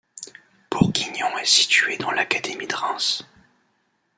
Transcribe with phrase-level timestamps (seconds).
[0.71, 3.21] Bourguignons est située dans l'académie de Reims.